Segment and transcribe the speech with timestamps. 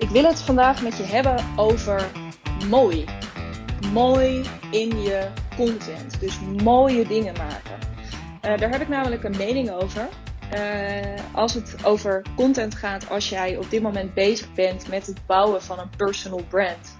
[0.00, 2.10] Ik wil het vandaag met je hebben over
[2.68, 3.04] mooi.
[3.92, 6.20] Mooi in je content.
[6.20, 7.78] Dus mooie dingen maken.
[8.44, 10.08] Uh, daar heb ik namelijk een mening over.
[10.54, 15.26] Uh, als het over content gaat, als jij op dit moment bezig bent met het
[15.26, 16.98] bouwen van een personal brand.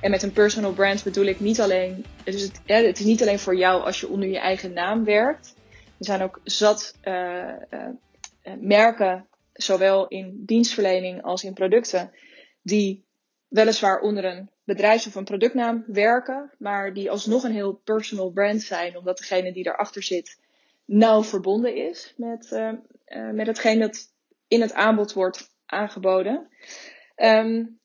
[0.00, 3.56] En met een personal brand bedoel ik niet alleen, het, het is niet alleen voor
[3.56, 5.54] jou als je onder je eigen naam werkt.
[5.98, 7.44] Er zijn ook zat uh,
[8.60, 12.10] merken, zowel in dienstverlening als in producten,
[12.64, 13.04] die
[13.48, 18.62] weliswaar onder een bedrijfs- of een productnaam werken, maar die alsnog een heel personal brand
[18.62, 20.38] zijn, omdat degene die daarachter zit
[20.84, 22.72] nauw verbonden is met, uh,
[23.06, 24.12] uh, met hetgeen dat
[24.48, 26.48] in het aanbod wordt aangeboden.
[27.16, 27.80] Um,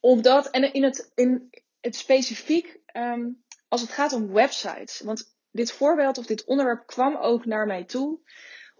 [0.00, 1.50] omdat, en in het, in
[1.80, 5.00] het specifiek um, als het gaat om websites.
[5.00, 8.18] Want dit voorbeeld of dit onderwerp kwam ook naar mij toe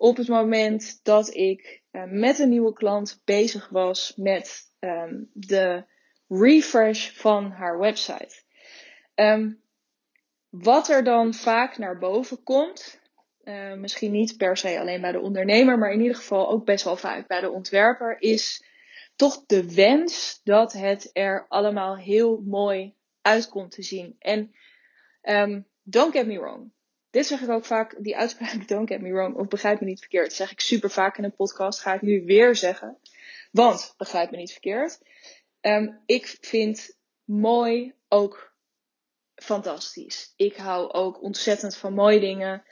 [0.00, 5.84] op het moment dat ik uh, met een nieuwe klant bezig was met um, de
[6.28, 8.42] refresh van haar website.
[9.14, 9.62] Um,
[10.48, 13.00] wat er dan vaak naar boven komt,
[13.44, 16.84] uh, misschien niet per se alleen bij de ondernemer, maar in ieder geval ook best
[16.84, 18.64] wel vaak bij de ontwerper, is
[19.16, 24.16] toch de wens dat het er allemaal heel mooi uit komt te zien.
[24.18, 24.54] En
[25.22, 26.72] um, don't get me wrong.
[27.10, 30.00] Dit zeg ik ook vaak, die uitspraak don't get me wrong, of begrijp me niet
[30.00, 32.98] verkeerd, zeg ik super vaak in een podcast, ga ik nu weer zeggen.
[33.50, 35.00] Want, begrijp me niet verkeerd,
[35.60, 38.52] um, ik vind mooi ook
[39.34, 40.32] fantastisch.
[40.36, 42.62] Ik hou ook ontzettend van mooie dingen.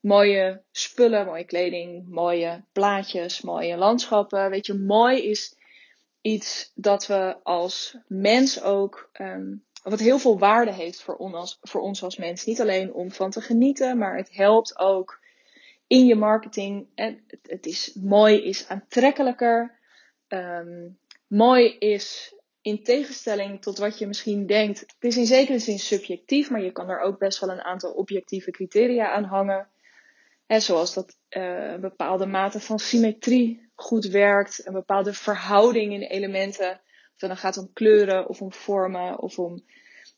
[0.00, 4.50] Mooie spullen, mooie kleding, mooie plaatjes, mooie landschappen.
[4.50, 5.56] Weet je, mooi is
[6.20, 11.80] iets dat we als mens ook, um, wat heel veel waarde heeft voor ons, voor
[11.80, 12.44] ons als mens.
[12.44, 15.20] Niet alleen om van te genieten, maar het helpt ook
[15.86, 16.86] in je marketing.
[16.94, 19.78] En het, het is mooi, is aantrekkelijker.
[20.28, 24.80] Um, mooi is in tegenstelling tot wat je misschien denkt.
[24.80, 27.92] Het is in zekere zin subjectief, maar je kan er ook best wel een aantal
[27.92, 29.68] objectieve criteria aan hangen.
[30.46, 36.02] En zoals dat uh, een bepaalde mate van symmetrie goed werkt, een bepaalde verhouding in
[36.02, 36.80] elementen.
[37.18, 39.64] Het dan gaat om kleuren of om vormen of om.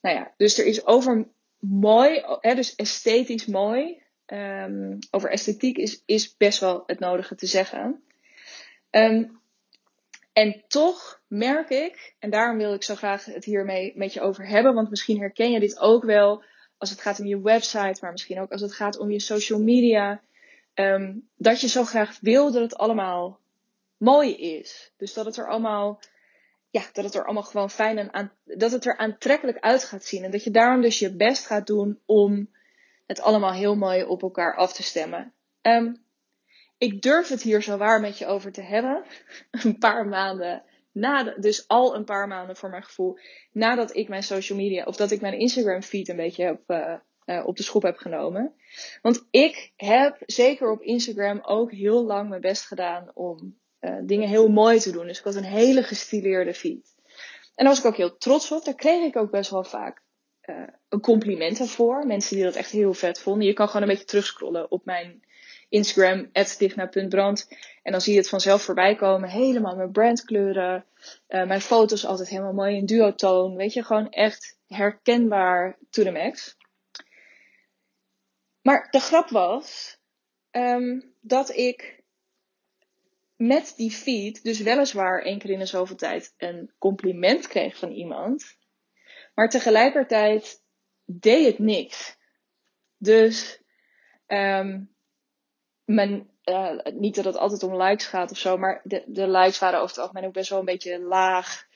[0.00, 1.28] Nou ja, dus er is over
[1.58, 4.02] mooi, hè, dus esthetisch mooi.
[4.26, 8.02] Um, over esthetiek is, is best wel het nodige te zeggen.
[8.90, 9.40] Um,
[10.32, 14.46] en toch merk ik, en daarom wil ik zo graag het hiermee met je over
[14.46, 16.42] hebben, want misschien herken je dit ook wel
[16.78, 19.60] als het gaat om je website, maar misschien ook als het gaat om je social
[19.60, 20.20] media,
[20.74, 23.38] um, dat je zo graag wil dat het allemaal
[23.96, 24.92] mooi is.
[24.96, 26.00] Dus dat het er allemaal,
[26.70, 30.04] ja, dat het er allemaal gewoon fijn en aan, dat het er aantrekkelijk uit gaat
[30.04, 30.24] zien.
[30.24, 32.50] En dat je daarom dus je best gaat doen om
[33.06, 35.32] het allemaal heel mooi op elkaar af te stemmen.
[35.62, 36.04] Um,
[36.78, 39.04] ik durf het hier zo waar met je over te hebben.
[39.50, 43.18] Een paar maanden na, dus al een paar maanden voor mijn gevoel,
[43.52, 46.94] nadat ik mijn social media, of dat ik mijn Instagram feed een beetje uh,
[47.26, 48.54] uh, op de schop heb genomen.
[49.02, 54.28] Want ik heb zeker op Instagram ook heel lang mijn best gedaan om uh, dingen
[54.28, 55.06] heel mooi te doen.
[55.06, 56.94] Dus ik had een hele gestileerde feed.
[57.54, 58.64] En daar was ik ook heel trots op.
[58.64, 60.02] Daar kreeg ik ook best wel vaak
[60.88, 62.06] een complimenten voor.
[62.06, 63.46] Mensen die dat echt heel vet vonden.
[63.46, 65.22] Je kan gewoon een beetje terugscrollen op mijn
[65.68, 67.48] Instagram, digna.brand.
[67.82, 69.28] En dan zie je het vanzelf voorbij komen.
[69.28, 70.84] Helemaal mijn brandkleuren.
[71.28, 73.56] Uh, mijn foto's altijd helemaal mooi in duotoon.
[73.56, 76.56] Weet je, gewoon echt herkenbaar to the max.
[78.62, 79.98] Maar de grap was
[80.50, 81.99] um, dat ik
[83.40, 87.90] met die feed, dus weliswaar één keer in de zoveel tijd, een compliment kreeg van
[87.90, 88.56] iemand.
[89.34, 90.62] Maar tegelijkertijd
[91.04, 92.16] deed het niks.
[92.96, 93.62] Dus
[95.84, 99.58] mijn, uh, niet dat het altijd om likes gaat of zo, maar de, de likes
[99.58, 101.68] waren over het algemeen ook best wel een beetje laag.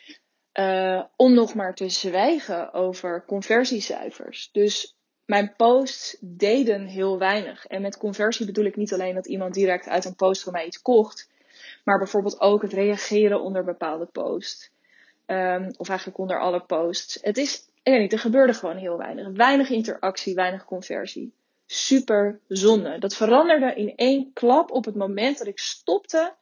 [0.58, 4.50] Uh, om nog maar te zwijgen over conversiecijfers.
[4.52, 7.66] Dus mijn posts deden heel weinig.
[7.66, 10.66] En met conversie bedoel ik niet alleen dat iemand direct uit een post van mij
[10.66, 11.32] iets kocht,
[11.84, 14.72] maar bijvoorbeeld ook het reageren onder bepaalde posts.
[15.26, 17.18] Um, of eigenlijk onder alle posts.
[17.22, 19.28] Het is, ik weet niet, er gebeurde gewoon heel weinig.
[19.28, 21.34] Weinig interactie, weinig conversie
[21.66, 22.98] super zonde.
[22.98, 26.34] Dat veranderde in één klap op het moment dat ik stopte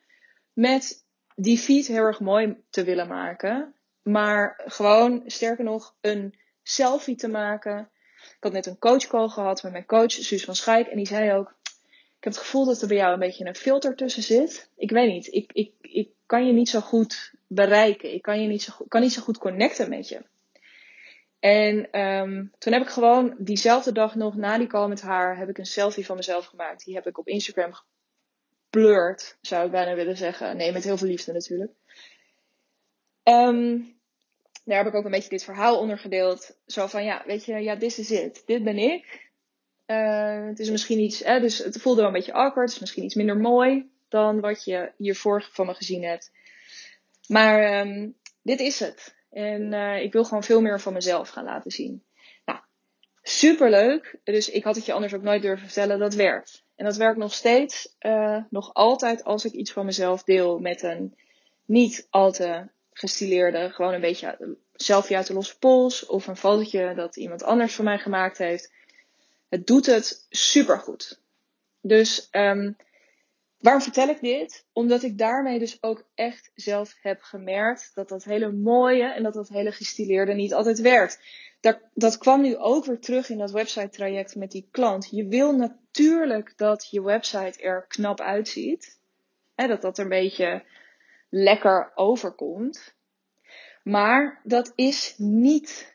[0.52, 1.04] met
[1.34, 3.74] die feed heel erg mooi te willen maken.
[4.02, 7.90] Maar gewoon, sterker nog, een selfie te maken.
[8.16, 10.86] Ik had net een coachcall gehad met mijn coach, Suus van Schaik.
[10.86, 11.54] En die zei ook,
[12.22, 14.70] ik heb het gevoel dat er bij jou een beetje een filter tussen zit.
[14.76, 18.14] Ik weet niet, ik, ik, ik kan je niet zo goed bereiken.
[18.14, 20.22] Ik kan, je niet zo, kan niet zo goed connecten met je.
[21.38, 25.48] En um, toen heb ik gewoon diezelfde dag nog na die call met haar, heb
[25.48, 26.84] ik een selfie van mezelf gemaakt.
[26.84, 30.56] Die heb ik op Instagram geblurred, zou ik bijna willen zeggen.
[30.56, 31.72] Nee, met heel veel liefde natuurlijk.
[33.22, 33.80] Ehm,
[34.64, 36.56] daar heb ik ook een beetje dit verhaal onder gedeeld.
[36.66, 38.42] Zo van, ja, weet je, ja, this is it.
[38.46, 39.31] Dit ben ik.
[39.92, 42.66] Uh, het is misschien iets, hè, dus het voelde wel een beetje awkward.
[42.66, 46.30] Het is misschien iets minder mooi dan wat je hiervoor van me gezien hebt.
[47.28, 49.14] Maar um, dit is het.
[49.30, 52.02] En uh, ik wil gewoon veel meer van mezelf gaan laten zien.
[52.44, 52.58] Nou,
[53.22, 54.18] superleuk.
[54.24, 55.98] Dus ik had het je anders ook nooit durven vertellen.
[55.98, 56.64] Dat werkt.
[56.76, 57.96] En dat werkt nog steeds.
[58.00, 61.16] Uh, nog altijd als ik iets van mezelf deel met een
[61.64, 66.06] niet al te gestileerde, gewoon een beetje selfie uit de losse pols.
[66.06, 68.72] Of een fotootje dat iemand anders voor mij gemaakt heeft.
[69.52, 71.20] Het doet het supergoed.
[71.80, 72.76] Dus um,
[73.62, 74.66] Waarom vertel ik dit?
[74.72, 79.34] Omdat ik daarmee dus ook echt zelf heb gemerkt dat dat hele mooie en dat
[79.34, 81.20] dat hele gestileerde niet altijd werkt.
[81.60, 85.08] Dat, dat kwam nu ook weer terug in dat website traject met die klant.
[85.10, 88.98] Je wil natuurlijk dat je website er knap uitziet.
[89.54, 90.64] Hè, dat dat er een beetje
[91.28, 92.94] lekker overkomt.
[93.82, 95.91] Maar dat is niet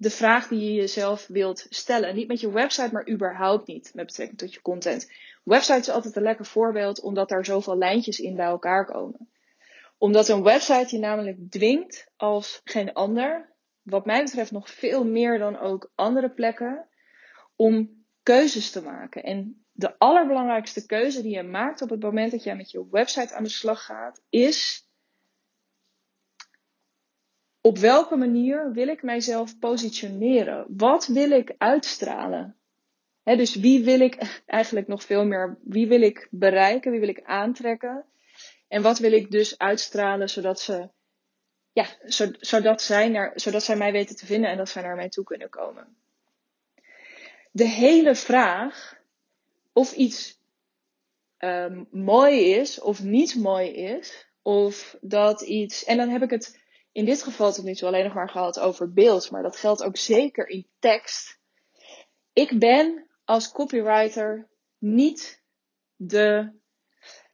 [0.00, 2.14] de vraag die je jezelf wilt stellen.
[2.14, 5.10] Niet met je website, maar überhaupt niet met betrekking tot je content.
[5.44, 9.28] Website is altijd een lekker voorbeeld omdat daar zoveel lijntjes in bij elkaar komen.
[9.98, 13.52] Omdat een website je namelijk dwingt als geen ander,
[13.82, 16.88] wat mij betreft nog veel meer dan ook andere plekken,
[17.56, 19.22] om keuzes te maken.
[19.22, 23.34] En de allerbelangrijkste keuze die je maakt op het moment dat jij met je website
[23.34, 24.88] aan de slag gaat, is
[27.70, 30.64] op welke manier wil ik mijzelf positioneren?
[30.68, 32.56] Wat wil ik uitstralen?
[33.22, 37.22] dus wie wil ik eigenlijk nog veel meer, wie wil ik bereiken, wie wil ik
[37.22, 38.04] aantrekken?
[38.68, 40.88] En wat wil ik dus uitstralen zodat ze,
[41.72, 41.86] ja,
[42.40, 45.24] zodat zij, naar, zodat zij mij weten te vinden en dat zij naar mij toe
[45.24, 45.96] kunnen komen.
[47.50, 49.00] De hele vraag
[49.72, 50.38] of iets
[51.38, 56.59] um, mooi is of niet mooi is, of dat iets, en dan heb ik het
[56.92, 59.82] in dit geval tot nu toe alleen nog maar gehad over beeld, maar dat geldt
[59.82, 61.38] ook zeker in tekst.
[62.32, 64.48] Ik ben als copywriter
[64.78, 65.42] niet
[65.96, 66.52] de.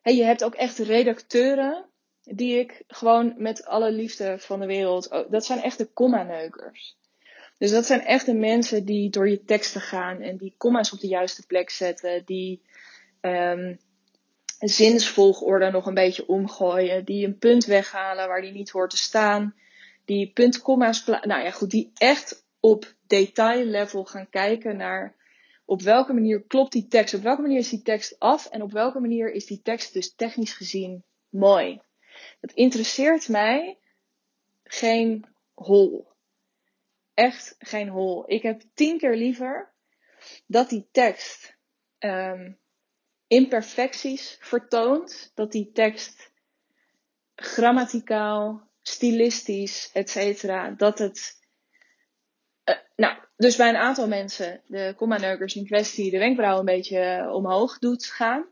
[0.00, 1.90] Hey, je hebt ook echt redacteuren
[2.22, 5.10] die ik gewoon met alle liefde van de wereld.
[5.10, 6.96] Oh, dat zijn echt de comma-neukers.
[7.58, 11.00] Dus dat zijn echt de mensen die door je teksten gaan en die comma's op
[11.00, 12.62] de juiste plek zetten, die
[13.20, 13.78] um,
[14.58, 19.54] zinsvolgorde nog een beetje omgooien, die een punt weghalen waar die niet hoort te staan,
[20.04, 25.14] die puntkomma's, nou ja goed, die echt op detail level gaan kijken naar
[25.64, 27.14] op welke manier klopt die tekst?
[27.14, 28.46] Op welke manier is die tekst af?
[28.46, 31.80] En op welke manier is die tekst dus technisch gezien mooi?
[32.40, 33.78] Dat interesseert mij
[34.64, 35.24] geen
[35.54, 36.06] hol.
[37.14, 38.24] Echt geen hol.
[38.26, 39.72] Ik heb tien keer liever
[40.46, 41.56] dat die tekst
[41.98, 42.58] um,
[43.26, 45.32] imperfecties vertoont.
[45.34, 46.30] Dat die tekst
[47.34, 50.78] grammaticaal, stilistisch, etc.
[50.78, 51.44] Dat het.
[52.64, 56.98] Uh, nou, dus bij een aantal mensen de comma-neukers in kwestie de wenkbrauw een beetje
[56.98, 58.46] eh, omhoog doet gaan.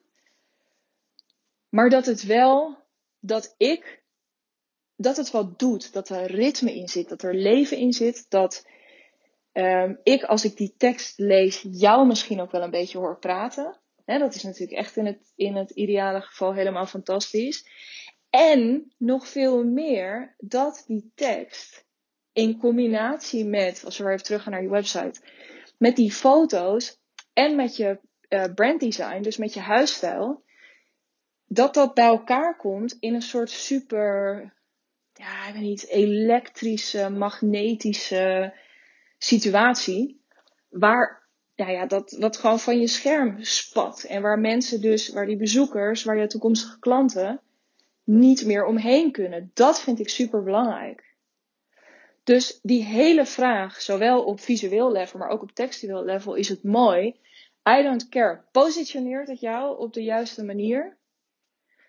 [1.69, 2.79] Maar dat het wel,
[3.21, 4.03] dat ik,
[4.97, 5.93] dat het wat doet.
[5.93, 8.27] Dat er ritme in zit, dat er leven in zit.
[8.29, 8.67] Dat
[9.53, 13.81] um, ik, als ik die tekst lees, jou misschien ook wel een beetje hoor praten.
[14.05, 17.69] Dat is natuurlijk echt in het, in het ideale geval helemaal fantastisch.
[18.31, 21.87] En nog veel meer dat die tekst
[22.33, 25.21] in combinatie met, als we weer even teruggaan naar je website,
[25.79, 27.01] met die foto's
[27.33, 30.45] en met je uh, branddesign, dus met je huisstijl,
[31.47, 34.53] dat dat bij elkaar komt in een soort super,
[35.13, 38.55] ja, ik weet niet, elektrische, magnetische
[39.19, 40.23] situatie.
[40.69, 41.24] Waar,
[41.55, 44.03] ja, ja, dat, wat gewoon van je scherm spat.
[44.03, 47.41] En waar mensen dus, waar die bezoekers, waar je toekomstige klanten
[48.05, 49.51] niet meer omheen kunnen.
[49.55, 51.15] Dat vind ik super belangrijk.
[52.25, 56.63] Dus die hele vraag, zowel op visueel level, maar ook op textueel level, is het
[56.63, 57.17] mooi.
[57.69, 58.41] I don't care.
[58.53, 60.97] Positioneert het jou op de juiste manier?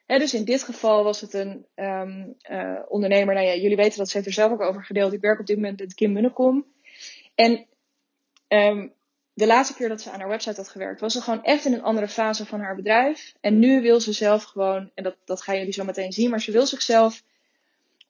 [0.05, 3.33] dus in dit geval was het een um, uh, ondernemer.
[3.33, 5.13] Nou ja, jullie weten dat ze heeft er zelf ook over gedeeld.
[5.13, 6.65] Ik werk op dit moment met Kim Munnekom.
[7.35, 7.65] En
[8.47, 8.93] um,
[9.35, 11.73] de laatste keer dat ze aan haar website had gewerkt, was ze gewoon echt in
[11.73, 13.33] een andere fase van haar bedrijf.
[13.41, 16.41] En nu wil ze zelf gewoon, en dat, dat gaan jullie zo meteen zien, maar
[16.41, 17.23] ze wil zichzelf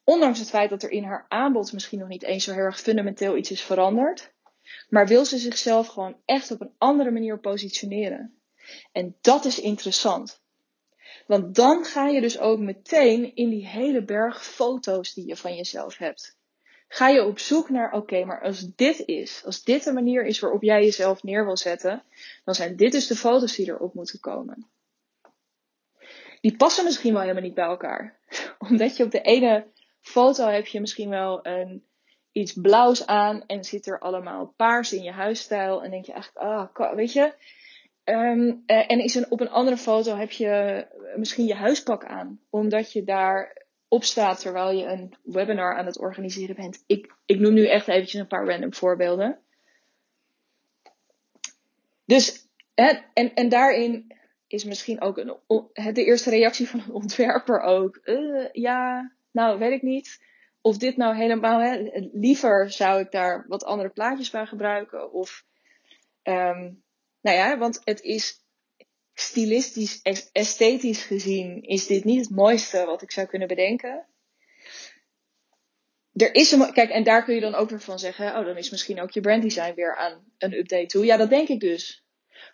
[0.08, 2.80] Ondanks het feit dat er in haar aanbod misschien nog niet eens zo heel erg
[2.80, 4.32] fundamenteel iets is veranderd.
[4.88, 8.38] Maar wil ze zichzelf gewoon echt op een andere manier positioneren.
[8.92, 10.40] En dat is interessant.
[11.26, 15.56] Want dan ga je dus ook meteen in die hele berg foto's die je van
[15.56, 16.35] jezelf hebt.
[16.88, 20.40] Ga je op zoek naar, oké, maar als dit is, als dit de manier is
[20.40, 22.02] waarop jij jezelf neer wil zetten,
[22.44, 24.66] dan zijn dit dus de foto's die erop moeten komen.
[26.40, 28.18] Die passen misschien wel helemaal niet bij elkaar.
[28.68, 29.66] Omdat je op de ene
[30.00, 31.84] foto heb je misschien wel een,
[32.32, 35.84] iets blauws aan en zit er allemaal paars in je huisstijl.
[35.84, 37.34] En denk je eigenlijk, ah, weet je.
[38.04, 42.40] Ehm, eh, en is een, op een andere foto heb je misschien je huispak aan,
[42.50, 43.55] omdat je daar
[43.88, 46.84] op staat terwijl je een webinar aan het organiseren bent.
[46.86, 49.40] Ik, ik noem nu echt eventjes een paar random voorbeelden.
[52.04, 54.16] Dus, hè, en, en daarin
[54.46, 55.36] is misschien ook een,
[55.94, 58.00] de eerste reactie van een ontwerper ook.
[58.04, 60.24] Uh, ja, nou weet ik niet.
[60.60, 65.12] Of dit nou helemaal, hè, liever zou ik daar wat andere plaatjes bij gebruiken.
[65.12, 65.44] Of,
[66.22, 66.82] um,
[67.20, 68.45] nou ja, want het is
[69.18, 70.00] stilistisch,
[70.32, 74.06] esthetisch gezien, is dit niet het mooiste wat ik zou kunnen bedenken.
[76.12, 78.56] Er is een, kijk, en daar kun je dan ook weer van zeggen, oh, dan
[78.56, 81.04] is misschien ook je branddesign weer aan een update toe.
[81.04, 82.04] Ja, dat denk ik dus.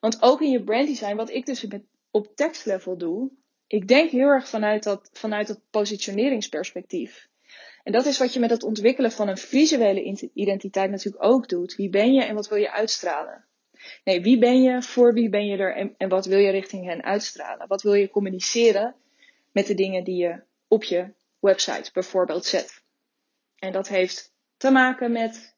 [0.01, 3.31] Want ook in je branddesign, wat ik dus met, op tekstlevel doe,
[3.67, 7.29] ik denk heel erg vanuit dat, vanuit dat positioneringsperspectief.
[7.83, 11.75] En dat is wat je met het ontwikkelen van een visuele identiteit natuurlijk ook doet.
[11.75, 13.45] Wie ben je en wat wil je uitstralen?
[14.05, 17.03] Nee, wie ben je, voor wie ben je er en, wat wil je richting hen
[17.03, 17.69] uitstralen?
[17.69, 18.95] Wat wil je communiceren
[19.53, 22.83] met de dingen die je op je website bijvoorbeeld zet?
[23.59, 25.55] En dat heeft te maken met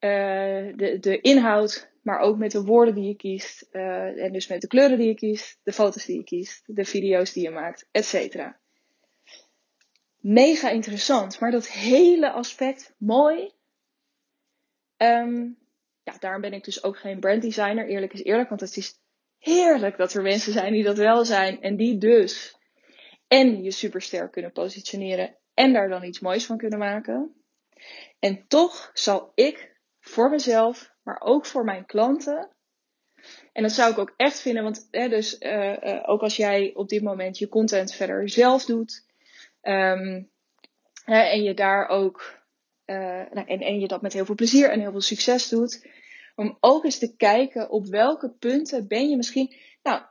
[0.00, 3.68] uh, de, de inhoud, maar ook met de woorden die je kiest.
[3.72, 6.84] Uh, en dus met de kleuren die je kiest, de foto's die je kiest, de
[6.84, 8.46] video's die je maakt, etc.
[10.20, 13.52] Mega interessant, maar dat hele aspect mooi.
[14.96, 15.59] Um,
[16.18, 17.86] daarom ben ik dus ook geen branddesigner.
[17.86, 18.94] Eerlijk is eerlijk, want het is
[19.38, 21.62] heerlijk dat er mensen zijn die dat wel zijn.
[21.62, 22.58] En die dus
[23.28, 27.34] en je superster kunnen positioneren en daar dan iets moois van kunnen maken.
[28.18, 32.50] En toch zal ik voor mezelf, maar ook voor mijn klanten.
[33.52, 36.88] En dat zou ik ook echt vinden, want hè, dus, uh, ook als jij op
[36.88, 39.06] dit moment je content verder zelf doet.
[39.62, 40.30] Um,
[41.04, 42.38] hè, en je daar ook.
[42.86, 42.96] Uh,
[43.32, 45.86] nou, en, en je dat met heel veel plezier en heel veel succes doet.
[46.40, 49.54] Om ook eens te kijken op welke punten ben je misschien.
[49.82, 50.02] Nou,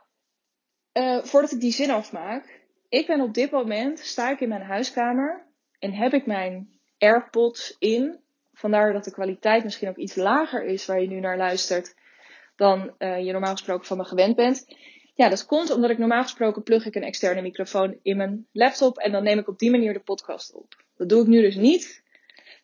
[0.93, 2.62] uh, voordat ik die zin afmaak.
[2.89, 5.45] Ik ben op dit moment, sta ik in mijn huiskamer
[5.79, 8.19] en heb ik mijn AirPods in.
[8.53, 11.95] Vandaar dat de kwaliteit misschien ook iets lager is waar je nu naar luistert
[12.55, 14.65] dan uh, je normaal gesproken van me gewend bent.
[15.13, 18.98] Ja, dat komt omdat ik normaal gesproken plug ik een externe microfoon in mijn laptop
[18.98, 20.83] en dan neem ik op die manier de podcast op.
[20.98, 22.03] Dat doe ik nu dus niet.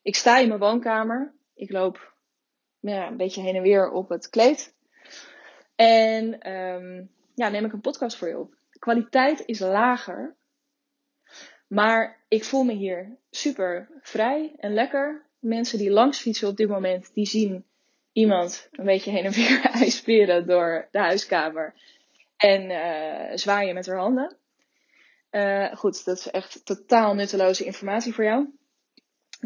[0.01, 1.33] Ik sta in mijn woonkamer.
[1.55, 2.13] Ik loop
[2.93, 4.73] ja, een beetje heen en weer op het kleed.
[5.75, 8.53] En um, ja, neem ik een podcast voor je op.
[8.79, 10.35] Kwaliteit is lager.
[11.67, 15.25] Maar ik voel me hier super vrij en lekker.
[15.39, 17.65] Mensen die langs fietsen op dit moment, die zien
[18.11, 21.73] iemand een beetje heen en weer ijsperen door de huiskamer.
[22.37, 24.37] En uh, zwaaien met haar handen.
[25.31, 28.47] Uh, goed, dat is echt totaal nutteloze informatie voor jou.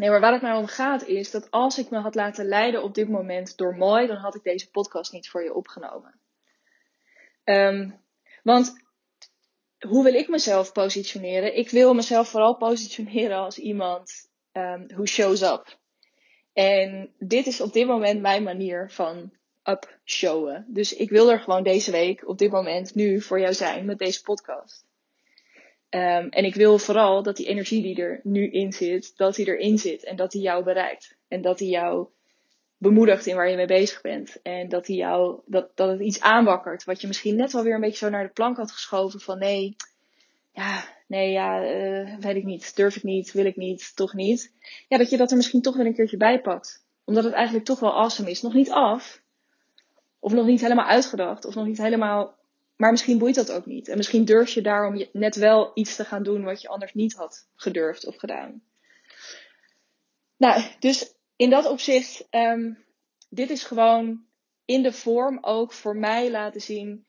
[0.00, 2.82] Nee, maar waar het mij om gaat is dat als ik me had laten leiden
[2.82, 6.20] op dit moment door mooi, dan had ik deze podcast niet voor je opgenomen.
[7.44, 8.00] Um,
[8.42, 8.72] want
[9.78, 11.56] hoe wil ik mezelf positioneren?
[11.56, 15.78] Ik wil mezelf vooral positioneren als iemand um, who shows up.
[16.52, 19.32] En dit is op dit moment mijn manier van
[19.64, 20.66] up showen.
[20.68, 23.98] Dus ik wil er gewoon deze week, op dit moment, nu voor jou zijn met
[23.98, 24.89] deze podcast.
[25.90, 29.46] Um, en ik wil vooral dat die energie die er nu in zit, dat die
[29.46, 30.04] erin zit.
[30.04, 31.16] En dat die jou bereikt.
[31.28, 32.08] En dat die jou
[32.78, 34.42] bemoedigt in waar je mee bezig bent.
[34.42, 36.84] En dat, die jou, dat, dat het iets aanwakkert.
[36.84, 39.20] Wat je misschien net wel weer een beetje zo naar de plank had geschoven.
[39.20, 39.76] Van nee,
[40.52, 42.76] ja, nee, ja, uh, weet ik niet.
[42.76, 44.52] Durf ik niet, wil ik niet, toch niet.
[44.88, 46.84] Ja, dat je dat er misschien toch wel een keertje bij pakt.
[47.04, 48.42] Omdat het eigenlijk toch wel awesome is.
[48.42, 49.22] Nog niet af.
[50.18, 51.44] Of nog niet helemaal uitgedacht.
[51.44, 52.38] Of nog niet helemaal
[52.80, 53.88] maar misschien boeit dat ook niet.
[53.88, 57.14] En misschien durf je daarom net wel iets te gaan doen wat je anders niet
[57.14, 58.62] had gedurfd of gedaan.
[60.36, 62.84] Nou, dus in dat opzicht, um,
[63.28, 64.24] dit is gewoon
[64.64, 67.06] in de vorm ook voor mij laten zien.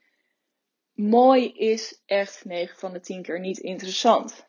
[0.93, 4.47] Mooi is echt 9 van de 10 keer niet interessant.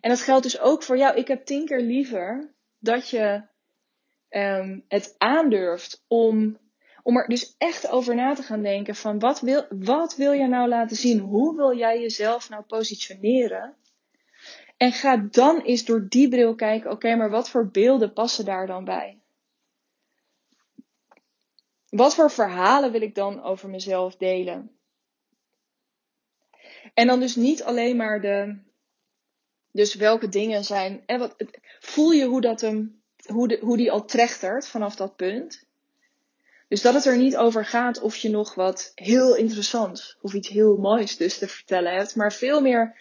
[0.00, 1.16] En dat geldt dus ook voor jou.
[1.16, 3.42] Ik heb 10 keer liever dat je
[4.28, 6.58] um, het aandurft om
[7.02, 10.46] om er dus echt over na te gaan denken van wat wil, wat wil je
[10.46, 11.18] nou laten zien?
[11.18, 13.74] Hoe wil jij jezelf nou positioneren?
[14.76, 18.66] En ga dan eens door die bril kijken, oké, maar wat voor beelden passen daar
[18.66, 19.18] dan bij?
[21.88, 24.78] Wat voor verhalen wil ik dan over mezelf delen?
[26.94, 28.58] En dan dus niet alleen maar de,
[29.72, 31.34] dus welke dingen zijn, en wat,
[31.80, 35.68] voel je hoe, dat hem, hoe, de, hoe die al trechtert vanaf dat punt?
[36.70, 40.48] Dus dat het er niet over gaat of je nog wat heel interessants of iets
[40.48, 42.96] heel moois dus te vertellen hebt, maar veel meer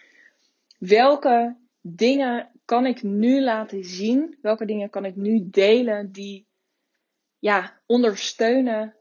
[0.79, 4.37] welke dingen kan ik nu laten zien?
[4.41, 6.47] Welke dingen kan ik nu delen die
[7.39, 8.95] ja, ondersteunen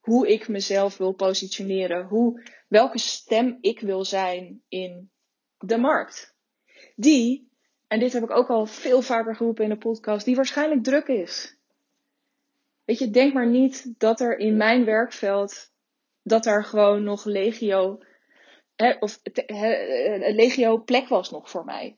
[0.00, 2.06] hoe ik mezelf wil positioneren?
[2.06, 5.10] Hoe, welke stem ik wil zijn in
[5.58, 6.34] de markt?
[6.94, 7.50] Die,
[7.86, 11.06] en dit heb ik ook al veel vaker geroepen in de podcast, die waarschijnlijk druk
[11.06, 11.55] is.
[12.86, 15.72] Weet je, denk maar niet dat er in mijn werkveld,
[16.22, 17.98] dat er gewoon nog legio,
[18.76, 19.20] hè, of
[20.34, 21.96] legio plek was nog voor mij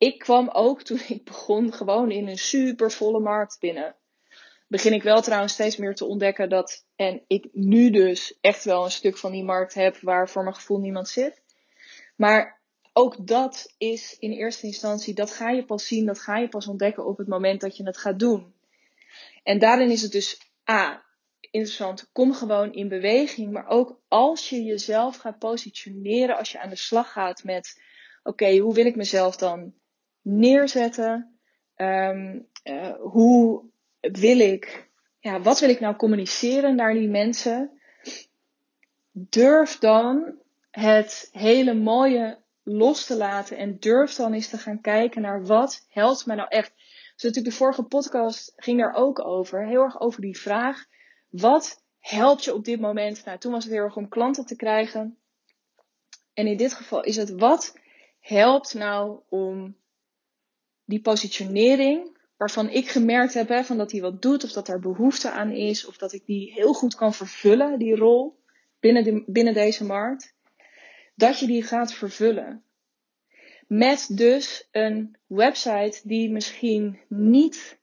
[0.00, 3.96] ik kwam ook toen ik begon gewoon in een super volle markt binnen.
[4.68, 8.84] Begin ik wel trouwens steeds meer te ontdekken dat, en ik nu dus echt wel
[8.84, 11.42] een stuk van die markt heb waar voor mijn gevoel niemand zit.
[12.16, 12.60] Maar
[12.92, 16.66] ook dat is in eerste instantie, dat ga je pas zien, dat ga je pas
[16.66, 18.54] ontdekken op het moment dat je het gaat doen.
[19.42, 20.40] En daarin is het dus
[20.70, 21.04] A,
[21.40, 26.70] interessant, kom gewoon in beweging, maar ook als je jezelf gaat positioneren, als je aan
[26.70, 27.82] de slag gaat met,
[28.22, 29.74] oké, hoe wil ik mezelf dan
[30.22, 31.38] neerzetten?
[31.76, 33.64] Um, uh, hoe
[34.00, 37.80] wil ik, ja, wat wil ik nou communiceren naar die mensen?
[39.12, 40.38] Durf dan
[40.70, 45.86] het hele mooie los te laten en durf dan eens te gaan kijken naar wat
[45.88, 46.72] helpt mij nou echt.
[47.20, 50.86] Dus natuurlijk de vorige podcast ging daar ook over, heel erg over die vraag,
[51.28, 53.24] wat helpt je op dit moment?
[53.24, 55.18] Nou, toen was het heel erg om klanten te krijgen.
[56.34, 57.78] En in dit geval is het wat
[58.20, 59.76] helpt nou om
[60.84, 64.80] die positionering, waarvan ik gemerkt heb hè, van dat hij wat doet, of dat er
[64.80, 68.38] behoefte aan is, of dat ik die heel goed kan vervullen, die rol
[68.78, 70.34] binnen, de, binnen deze markt,
[71.14, 72.64] dat je die gaat vervullen.
[73.70, 77.80] Met dus een website die misschien niet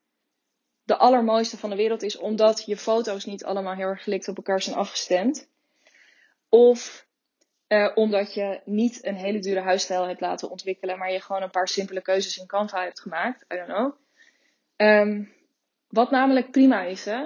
[0.83, 4.37] de allermooiste van de wereld is, omdat je foto's niet allemaal heel erg gelikt op
[4.37, 5.49] elkaar zijn afgestemd.
[6.49, 7.07] Of
[7.67, 11.49] uh, omdat je niet een hele dure huisstijl hebt laten ontwikkelen, maar je gewoon een
[11.49, 13.45] paar simpele keuzes in Canva hebt gemaakt.
[13.53, 13.93] I don't know.
[14.75, 15.33] Um,
[15.87, 17.25] wat namelijk prima is, hè.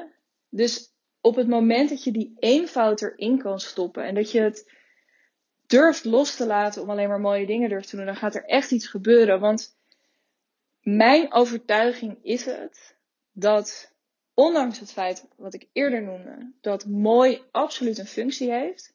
[0.50, 4.72] Dus op het moment dat je die eenvoud erin kan stoppen en dat je het
[5.72, 8.46] durft los te laten om alleen maar mooie dingen durft te doen, dan gaat er
[8.46, 9.40] echt iets gebeuren.
[9.40, 9.76] Want
[10.82, 12.96] mijn overtuiging is het
[13.32, 13.94] dat,
[14.34, 18.94] ondanks het feit wat ik eerder noemde, dat mooi absoluut een functie heeft,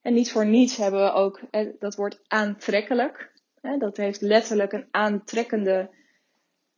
[0.00, 1.40] en niet voor niets hebben we ook
[1.78, 3.32] dat woord aantrekkelijk.
[3.78, 5.90] Dat heeft letterlijk een aantrekkende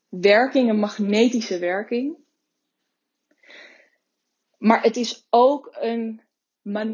[0.08, 2.16] werking, een magnetische werking.
[4.58, 6.22] Maar het is ook een,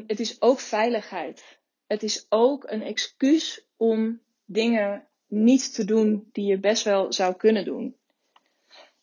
[0.06, 1.60] het is ook veiligheid.
[1.92, 7.34] Het is ook een excuus om dingen niet te doen die je best wel zou
[7.34, 7.96] kunnen doen.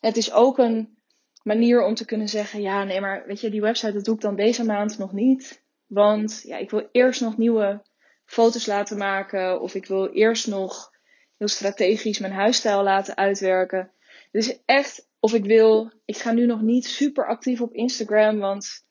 [0.00, 0.98] Het is ook een
[1.42, 4.20] manier om te kunnen zeggen: ja, nee, maar weet je, die website dat doe ik
[4.20, 5.62] dan deze maand nog niet.
[5.86, 7.82] Want ja, ik wil eerst nog nieuwe
[8.24, 9.60] foto's laten maken.
[9.60, 10.90] Of ik wil eerst nog
[11.36, 13.90] heel strategisch mijn huisstijl laten uitwerken.
[14.32, 18.38] Dus echt, of ik wil, ik ga nu nog niet super actief op Instagram.
[18.38, 18.84] Want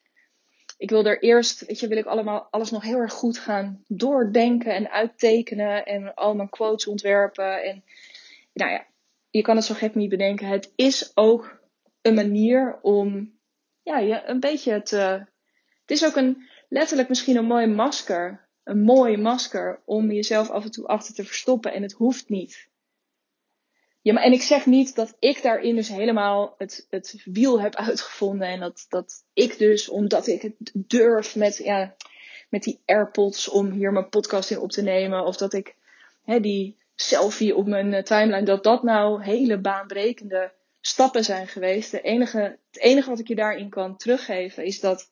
[0.80, 3.84] ik wil er eerst, weet je, wil ik allemaal alles nog heel erg goed gaan
[3.88, 5.86] doordenken en uittekenen.
[5.86, 7.64] En al mijn quotes ontwerpen.
[7.64, 7.84] En
[8.54, 8.86] nou ja,
[9.30, 10.48] je kan het zo gek niet bedenken.
[10.48, 11.62] Het is ook
[12.02, 13.34] een manier om
[13.82, 15.26] ja, je een beetje te.
[15.82, 18.48] Het is ook een letterlijk misschien een mooi masker.
[18.64, 21.74] Een mooi masker om jezelf af en toe achter te verstoppen.
[21.74, 22.69] En het hoeft niet.
[24.14, 28.48] Ja, en ik zeg niet dat ik daarin dus helemaal het, het wiel heb uitgevonden.
[28.48, 31.96] En dat, dat ik dus, omdat ik het durf met, ja,
[32.50, 35.26] met die AirPods om hier mijn podcast in op te nemen.
[35.26, 35.76] Of dat ik
[36.24, 41.92] hè, die selfie op mijn eh, timeline, dat dat nou hele baanbrekende stappen zijn geweest.
[41.92, 42.40] De enige,
[42.72, 45.12] het enige wat ik je daarin kan teruggeven is dat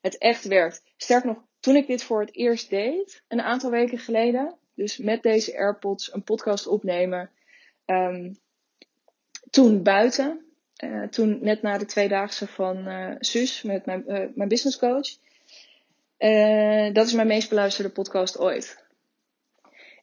[0.00, 0.82] het echt werkt.
[0.96, 5.22] Sterker nog, toen ik dit voor het eerst deed, een aantal weken geleden, dus met
[5.22, 7.30] deze AirPods een podcast opnemen,
[7.90, 8.38] um,
[9.50, 10.44] toen buiten,
[10.84, 15.08] uh, toen net na de tweedaagse van uh, Suus met mijn, uh, mijn business coach.
[16.92, 18.86] dat is mijn meest beluisterde podcast ooit.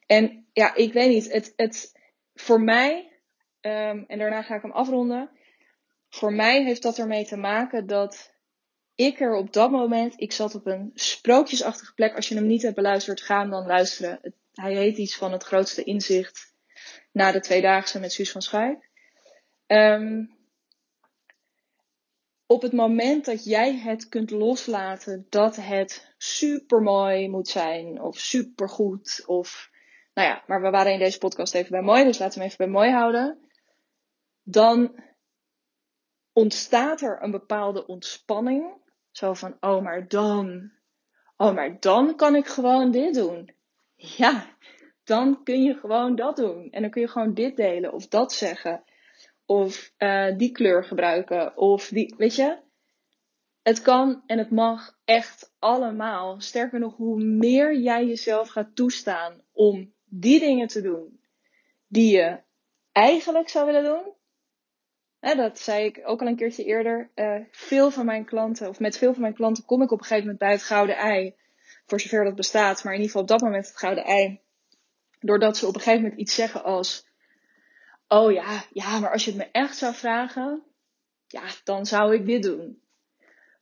[0.06, 1.92] En ja, ik weet niet, het, het
[2.34, 3.12] voor mij,
[3.60, 5.30] um, en daarna ga ik hem afronden.
[6.08, 8.34] Voor mij heeft dat ermee te maken dat
[8.94, 12.14] ik er op dat moment, ik zat op een sprookjesachtige plek.
[12.14, 14.34] Als je hem niet hebt beluisterd, ga hem dan luisteren.
[14.54, 16.54] hij heet iets van het grootste inzicht
[17.16, 18.90] na de tweedaagse met Suus van Schuik.
[19.66, 20.36] Um,
[22.46, 28.18] op het moment dat jij het kunt loslaten dat het super mooi moet zijn of
[28.18, 29.70] super goed of
[30.14, 32.52] nou ja, maar we waren in deze podcast even bij mooi, dus laten we hem
[32.52, 33.38] even bij mooi houden.
[34.42, 35.02] Dan
[36.32, 40.72] ontstaat er een bepaalde ontspanning zo van, oh maar dan,
[41.36, 43.54] oh maar dan kan ik gewoon dit doen.
[43.94, 44.56] Ja,
[45.06, 46.70] dan kun je gewoon dat doen.
[46.70, 48.84] En dan kun je gewoon dit delen of dat zeggen.
[49.44, 51.56] Of uh, die kleur gebruiken.
[51.56, 52.58] Of die, weet je.
[53.62, 56.40] Het kan en het mag echt allemaal.
[56.40, 61.20] Sterker nog, hoe meer jij jezelf gaat toestaan om die dingen te doen
[61.86, 62.38] die je
[62.92, 64.14] eigenlijk zou willen doen.
[65.36, 67.10] Dat zei ik ook al een keertje eerder.
[67.14, 70.04] Uh, veel van mijn klanten, of met veel van mijn klanten, kom ik op een
[70.04, 71.34] gegeven moment bij het gouden ei.
[71.86, 74.40] Voor zover dat bestaat, maar in ieder geval op dat moment het gouden ei.
[75.26, 77.06] Doordat ze op een gegeven moment iets zeggen als:
[78.08, 80.62] Oh ja, ja, maar als je het me echt zou vragen,
[81.26, 82.82] ja, dan zou ik dit doen.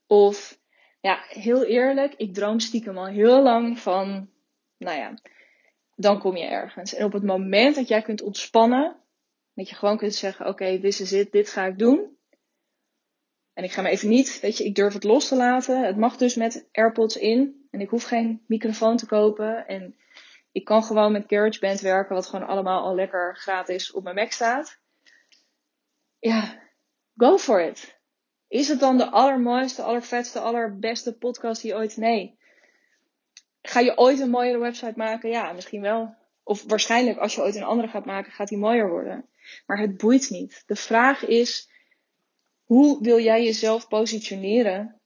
[0.07, 0.59] Of
[1.01, 4.29] ja, heel eerlijk, ik droom stiekem al heel lang van,
[4.77, 5.13] nou ja,
[5.95, 6.93] dan kom je ergens.
[6.93, 8.95] En op het moment dat jij kunt ontspannen,
[9.53, 12.17] dat je gewoon kunt zeggen: Oké, okay, dit is het, dit ga ik doen.
[13.53, 15.85] En ik ga me even niet, weet je, ik durf het los te laten.
[15.85, 17.67] Het mag dus met AirPods in.
[17.71, 19.67] En ik hoef geen microfoon te kopen.
[19.67, 19.95] En
[20.55, 24.31] ik kan gewoon met GarageBand werken, wat gewoon allemaal al lekker gratis op mijn Mac
[24.31, 24.79] staat.
[26.19, 26.61] Ja,
[27.17, 27.99] go for it.
[28.47, 31.97] Is het dan de allermooiste, allervetste, allerbeste podcast die ooit?
[31.97, 32.37] Nee.
[33.61, 35.29] Ga je ooit een mooiere website maken?
[35.29, 36.15] Ja, misschien wel.
[36.43, 39.29] Of waarschijnlijk als je ooit een andere gaat maken, gaat die mooier worden.
[39.65, 40.63] Maar het boeit niet.
[40.65, 41.69] De vraag is,
[42.63, 45.01] hoe wil jij jezelf positioneren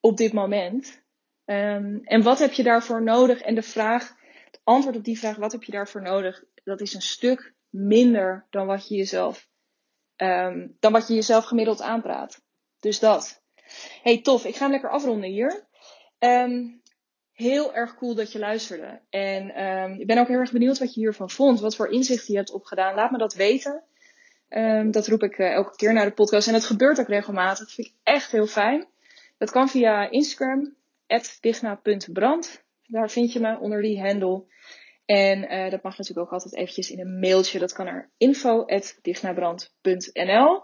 [0.00, 1.02] op dit moment?
[1.44, 3.40] Um, en wat heb je daarvoor nodig?
[3.40, 4.18] En de vraag,
[4.50, 6.44] het antwoord op die vraag, wat heb je daarvoor nodig?
[6.64, 9.48] Dat is een stuk minder dan wat je jezelf,
[10.16, 12.42] um, dan wat je jezelf gemiddeld aanpraat.
[12.80, 13.42] Dus dat.
[14.02, 14.44] Hey, tof.
[14.44, 15.66] Ik ga hem lekker afronden hier.
[16.18, 16.82] Um,
[17.32, 19.00] heel erg cool dat je luisterde.
[19.10, 21.60] En um, ik ben ook heel erg benieuwd wat je hiervan vond.
[21.60, 22.94] Wat voor inzichten je hebt opgedaan.
[22.94, 23.84] Laat me dat weten.
[24.90, 26.46] Dat roep ik uh, elke keer naar de podcast.
[26.46, 27.58] En dat gebeurt ook regelmatig.
[27.58, 28.86] Dat vind ik echt heel fijn.
[29.38, 30.74] Dat kan via Instagram,
[31.40, 32.64] digna.brand.
[32.90, 34.44] Daar vind je me onder die handle.
[35.04, 37.58] En uh, dat mag natuurlijk ook altijd eventjes in een mailtje.
[37.58, 40.62] Dat kan naar info.dignabrand.nl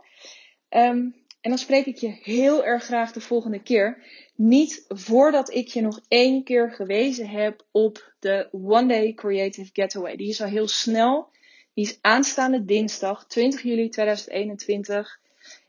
[0.71, 4.05] um, En dan spreek ik je heel erg graag de volgende keer.
[4.35, 10.17] Niet voordat ik je nog één keer gewezen heb op de One Day Creative Getaway.
[10.17, 11.35] Die is al heel snel.
[11.75, 15.21] Die is aanstaande dinsdag 20 juli 2021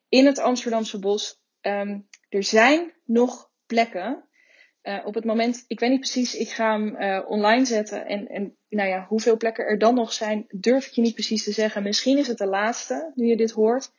[0.09, 1.39] in het Amsterdamse bos.
[1.61, 4.26] Um, er zijn nog plekken.
[4.87, 8.05] Uh, op het moment, ik weet niet precies, ik ga hem uh, online zetten.
[8.05, 11.43] En, en nou ja, hoeveel plekken er dan nog zijn, durf ik je niet precies
[11.43, 11.83] te zeggen.
[11.83, 13.91] Misschien is het de laatste, nu je dit hoort.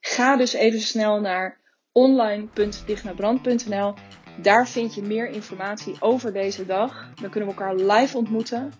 [0.00, 1.60] Ga dus even snel naar
[1.92, 3.94] online.dignabrand.nl.
[4.42, 7.12] Daar vind je meer informatie over deze dag.
[7.14, 8.72] Dan kunnen we elkaar live ontmoeten.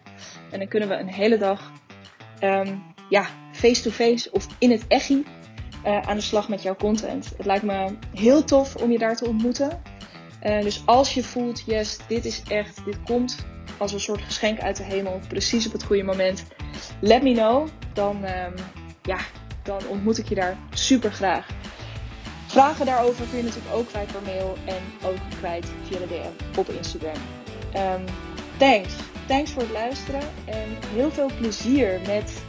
[0.51, 1.73] En dan kunnen we een hele dag
[2.41, 5.25] um, ja, face-to-face of in het echi
[5.85, 7.33] uh, aan de slag met jouw content.
[7.37, 9.83] Het lijkt me heel tof om je daar te ontmoeten.
[10.45, 13.37] Uh, dus als je voelt, yes, dit is echt, dit komt
[13.79, 16.45] als een soort geschenk uit de hemel, precies op het goede moment,
[17.01, 17.69] let me know.
[17.93, 18.55] Dan, um,
[19.03, 19.19] ja,
[19.63, 21.47] dan ontmoet ik je daar super graag.
[22.47, 26.59] Vragen daarover kun je natuurlijk ook kwijt per mail en ook kwijt via de DM
[26.59, 27.17] op Instagram.
[27.77, 28.05] Um,
[28.57, 28.95] thanks.
[29.27, 32.43] Thanks voor het luisteren en heel veel plezier met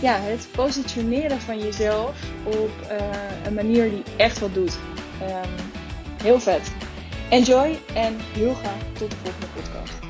[0.00, 3.06] ja, het positioneren van jezelf op uh,
[3.44, 4.78] een manier die echt wat doet.
[5.22, 5.50] Um,
[6.22, 6.72] heel vet.
[7.30, 10.03] Enjoy en heel graag tot de volgende podcast.